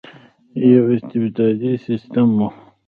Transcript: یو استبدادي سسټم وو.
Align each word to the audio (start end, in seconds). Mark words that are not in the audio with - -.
یو 0.71 0.83
استبدادي 0.95 1.71
سسټم 1.85 2.27
وو. 2.39 2.49